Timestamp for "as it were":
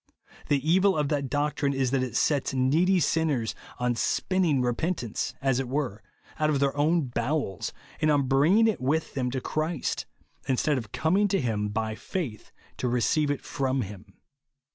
5.43-6.01